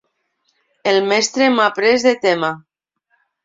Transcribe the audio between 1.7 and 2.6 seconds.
pres de tema.